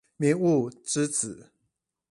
[0.17, 1.51] 迷霧之子